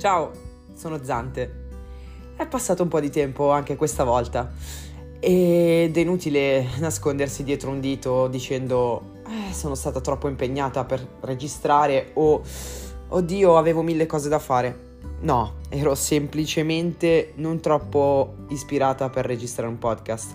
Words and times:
Ciao, 0.00 0.30
sono 0.72 1.04
Zante. 1.04 1.68
È 2.34 2.46
passato 2.46 2.82
un 2.82 2.88
po' 2.88 3.00
di 3.00 3.10
tempo 3.10 3.50
anche 3.50 3.76
questa 3.76 4.02
volta 4.02 4.50
ed 5.20 5.94
è 5.94 6.00
inutile 6.00 6.68
nascondersi 6.78 7.44
dietro 7.44 7.68
un 7.68 7.80
dito 7.80 8.26
dicendo 8.28 9.20
eh, 9.26 9.52
sono 9.52 9.74
stata 9.74 10.00
troppo 10.00 10.26
impegnata 10.28 10.86
per 10.86 11.06
registrare 11.20 12.12
o 12.14 12.40
oddio 13.08 13.58
avevo 13.58 13.82
mille 13.82 14.06
cose 14.06 14.30
da 14.30 14.38
fare. 14.38 14.96
No, 15.20 15.56
ero 15.68 15.94
semplicemente 15.94 17.34
non 17.34 17.60
troppo 17.60 18.36
ispirata 18.48 19.10
per 19.10 19.26
registrare 19.26 19.68
un 19.68 19.76
podcast. 19.76 20.34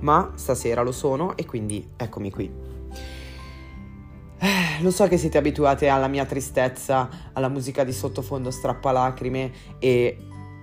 Ma 0.00 0.32
stasera 0.34 0.82
lo 0.82 0.92
sono 0.92 1.38
e 1.38 1.46
quindi 1.46 1.88
eccomi 1.96 2.30
qui. 2.30 2.52
Eh, 4.42 4.82
lo 4.82 4.90
so 4.90 5.06
che 5.06 5.18
siete 5.18 5.36
abituate 5.36 5.88
alla 5.88 6.08
mia 6.08 6.24
tristezza, 6.24 7.08
alla 7.34 7.48
musica 7.48 7.84
di 7.84 7.92
sottofondo 7.92 8.50
strappalacrime 8.50 9.52
e 9.78 10.16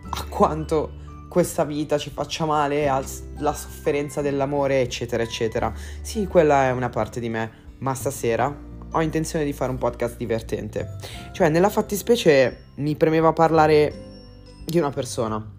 a 0.10 0.26
quanto 0.26 0.92
questa 1.30 1.64
vita 1.64 2.00
ci 2.00 2.10
faccia 2.10 2.46
male, 2.46 2.88
alla 2.88 3.54
sofferenza 3.54 4.22
dell'amore, 4.22 4.82
eccetera, 4.82 5.22
eccetera. 5.22 5.72
Sì, 6.02 6.26
quella 6.26 6.66
è 6.66 6.72
una 6.72 6.90
parte 6.90 7.20
di 7.20 7.30
me, 7.30 7.52
ma 7.80 7.94
stasera 7.94 8.66
ho 8.90 9.02
intenzione 9.02 9.46
di 9.46 9.54
fare 9.54 9.70
un 9.70 9.78
podcast 9.78 10.18
divertente. 10.18 10.96
Cioè, 11.32 11.50
nella 11.50 11.70
fattispecie 11.70 12.66
mi 12.76 12.96
premeva 12.96 13.34
parlare 13.34 14.24
di 14.66 14.80
una 14.80 14.90
persona. 14.90 15.54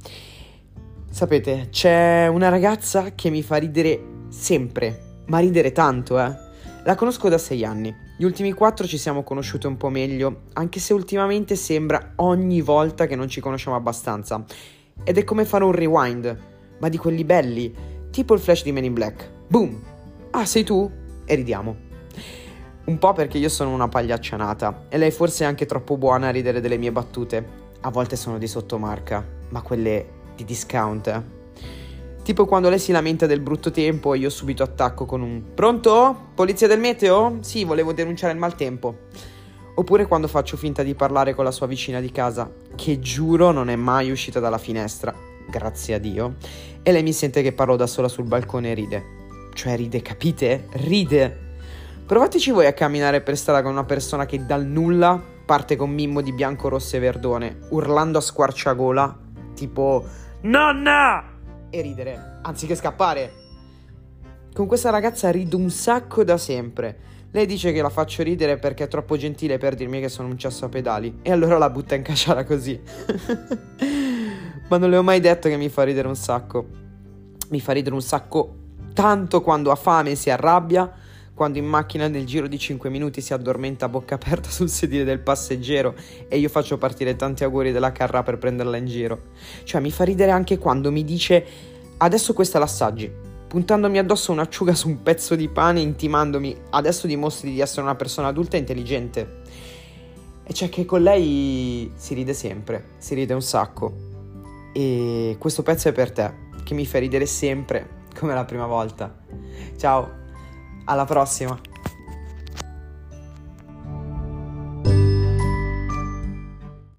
Sapete, 1.11 1.69
c'è 1.70 2.27
una 2.27 2.48
ragazza 2.48 3.14
che 3.14 3.30
mi 3.30 3.42
fa 3.42 3.56
ridere 3.56 4.03
sempre, 4.28 5.23
ma 5.27 5.39
ridere 5.39 5.73
tanto, 5.73 6.19
eh. 6.19 6.47
La 6.88 6.95
conosco 6.95 7.28
da 7.28 7.37
sei 7.37 7.66
anni. 7.66 7.95
Gli 8.16 8.24
ultimi 8.24 8.55
quattro 8.55 8.87
ci 8.87 8.97
siamo 8.97 9.23
conosciuti 9.23 9.66
un 9.66 9.77
po' 9.77 9.91
meglio, 9.91 10.45
anche 10.55 10.80
se 10.80 10.95
ultimamente 10.95 11.55
sembra 11.55 12.12
ogni 12.16 12.62
volta 12.62 13.05
che 13.05 13.14
non 13.14 13.28
ci 13.28 13.42
conosciamo 13.42 13.77
abbastanza. 13.77 14.42
Ed 15.05 15.19
è 15.19 15.22
come 15.22 15.44
fare 15.44 15.64
un 15.64 15.72
rewind, 15.72 16.39
ma 16.78 16.89
di 16.89 16.97
quelli 16.97 17.25
belli, 17.25 17.75
tipo 18.09 18.33
il 18.33 18.41
flash 18.41 18.62
di 18.62 18.72
Men 18.72 18.84
in 18.84 18.94
Black. 18.94 19.31
Boom! 19.48 19.78
Ah, 20.31 20.47
sei 20.47 20.64
tu? 20.64 20.91
E 21.27 21.34
ridiamo. 21.34 21.77
Un 22.86 22.97
po' 22.97 23.12
perché 23.12 23.36
io 23.36 23.50
sono 23.50 23.75
una 23.75 23.89
pagliaccianata 23.89 24.86
e 24.89 24.97
lei 24.97 25.11
forse 25.11 25.44
è 25.44 25.47
anche 25.47 25.66
troppo 25.66 25.98
buona 25.98 26.28
a 26.28 26.31
ridere 26.31 26.62
delle 26.62 26.78
mie 26.78 26.91
battute. 26.91 27.47
A 27.83 27.91
volte 27.91 28.16
sono 28.16 28.39
di 28.39 28.47
sottomarca, 28.47 29.22
ma 29.50 29.61
quelle 29.61 30.06
di 30.34 30.44
discount. 30.47 31.38
Tipo 32.29 32.45
quando 32.45 32.69
lei 32.69 32.79
si 32.79 32.93
lamenta 32.93 33.25
del 33.25 33.41
brutto 33.41 33.71
tempo 33.71 34.12
e 34.12 34.19
io 34.19 34.29
subito 34.29 34.62
attacco 34.62 35.07
con 35.07 35.23
un 35.23 35.43
Pronto? 35.55 36.33
Polizia 36.34 36.67
del 36.69 36.79
meteo? 36.79 37.39
Sì, 37.41 37.65
volevo 37.65 37.95
denunciare 37.95 38.34
il 38.34 38.39
maltempo. 38.39 39.07
Oppure 39.77 40.05
quando 40.05 40.29
faccio 40.29 40.59
finta 40.59 40.83
di 40.83 40.93
parlare 40.93 41.33
con 41.33 41.45
la 41.45 41.51
sua 41.51 41.67
vicina 41.67 42.01
di 42.01 42.12
casa, 42.12 42.53
che 42.77 42.99
giuro 42.99 43.51
non 43.51 43.71
è 43.71 43.77
mai 43.77 44.11
uscita 44.11 44.41
dalla 44.41 44.59
finestra, 44.59 45.15
grazie 45.49 45.95
a 45.95 45.99
Dio, 45.99 46.34
e 46.83 46.93
lei 46.93 47.03
mi 47.03 47.15
sente 47.15 47.41
che 47.41 47.55
parlo 47.55 47.77
da 47.77 47.87
sola 47.87 48.09
sul 48.09 48.27
balcone 48.27 48.73
e 48.73 48.75
ride. 48.75 49.05
Cioè 49.55 49.75
ride, 49.77 50.03
capite? 50.03 50.67
Ride. 50.73 51.39
Provateci 52.05 52.51
voi 52.51 52.67
a 52.67 52.75
camminare 52.75 53.23
per 53.23 53.39
strada 53.39 53.62
con 53.62 53.73
una 53.73 53.84
persona 53.84 54.27
che 54.27 54.45
dal 54.45 54.67
nulla 54.67 55.19
parte 55.47 55.77
con 55.77 55.89
mimmo 55.89 56.21
di 56.21 56.34
bianco, 56.34 56.69
rosso 56.69 56.97
e 56.97 56.99
verdone, 56.99 57.61
urlando 57.71 58.19
a 58.19 58.21
squarciagola, 58.21 59.19
tipo 59.55 60.05
Nonna! 60.43 61.37
E 61.70 61.80
ridere, 61.80 62.38
anziché 62.42 62.74
scappare. 62.74 63.33
Con 64.52 64.66
questa 64.66 64.91
ragazza 64.91 65.30
rido 65.30 65.56
un 65.56 65.70
sacco 65.70 66.25
da 66.25 66.36
sempre. 66.36 66.98
Lei 67.30 67.47
dice 67.47 67.72
che 67.72 67.83
la 67.83 67.91
faccio 67.91 68.22
ridere 68.22 68.58
perché 68.58 68.84
è 68.84 68.88
troppo 68.88 69.16
gentile 69.16 69.58
per 69.58 69.75
dirmi 69.75 70.00
che 70.00 70.08
sono 70.08 70.28
un 70.28 70.38
cesso 70.38 70.64
a 70.64 70.69
pedali 70.69 71.19
e 71.22 71.30
allora 71.30 71.58
la 71.58 71.70
butta 71.70 71.94
in 71.94 72.02
casciara 72.02 72.44
così. 72.44 72.80
Ma 74.69 74.77
non 74.78 74.91
le 74.91 74.97
ho 74.97 75.02
mai 75.02 75.20
detto 75.20 75.48
che 75.48 75.56
mi 75.56 75.69
fa 75.69 75.83
ridere 75.83 76.08
un 76.08 76.16
sacco. 76.16 76.66
Mi 77.50 77.60
fa 77.60 77.72
ridere 77.72 77.94
un 77.94 78.03
sacco 78.03 78.54
tanto 78.94 79.43
quando 79.43 79.70
ha 79.70 79.76
fame 79.76 80.10
e 80.10 80.14
si 80.14 80.31
arrabbia, 80.31 80.93
quando 81.38 81.59
in 81.59 81.66
macchina 81.66 82.09
nel 82.09 82.26
giro 82.26 82.49
di 82.49 82.59
5 82.59 82.91
minuti 82.91 83.21
si 83.21 83.32
addormenta 83.32 83.84
a 83.84 83.88
bocca 83.88 84.16
aperta 84.16 84.50
sul 84.50 84.69
sedile 84.69 85.04
del 85.04 85.21
passeggero 85.21 85.94
e 86.26 86.37
io 86.37 86.49
faccio 86.49 86.78
partire 86.78 87.15
tanti 87.15 87.44
auguri 87.44 87.71
della 87.71 87.93
carra 87.93 88.25
per 88.25 88.38
prenderla 88.38 88.76
in 88.76 88.87
giro. 88.87 89.21
Cioè 89.62 89.81
mi 89.81 89.93
fa 89.93 90.03
ridere 90.03 90.32
anche 90.32 90.59
quando 90.59 90.91
mi 90.91 91.04
dice 91.04 91.47
adesso 91.99 92.32
questa 92.34 92.59
l'assaggi, 92.59 93.09
puntandomi 93.47 93.99
addosso 93.99 94.32
un'acciuga 94.32 94.75
su 94.75 94.88
un 94.88 95.00
pezzo 95.00 95.37
di 95.37 95.49
pane 95.49 95.78
intimandomi 95.78 96.56
adesso 96.71 97.06
dimostri 97.06 97.53
di 97.53 97.60
essere 97.60 97.82
una 97.82 97.94
persona 97.94 98.26
adulta 98.26 98.56
e 98.56 98.59
intelligente. 98.59 99.43
E 100.43 100.53
cioè 100.53 100.69
che 100.69 100.84
con 100.84 101.03
lei 101.03 101.93
si 101.94 102.15
ride 102.15 102.34
sempre, 102.34 102.94
si 102.99 103.15
ride 103.15 103.32
un 103.32 103.43
sacco. 103.43 103.94
E 104.75 105.37
questo 105.38 105.62
pezzo 105.62 105.88
è 105.88 105.93
per 105.93 106.10
te, 106.10 106.32
che 106.65 106.75
mi 106.75 106.84
fa 106.84 106.99
ridere 106.99 107.26
sempre 107.26 108.06
come 108.19 108.34
la 108.34 108.44
prima 108.44 108.66
volta. 108.66 109.16
Ciao! 109.76 110.26
Alla 110.91 111.04
prossima! 111.04 111.78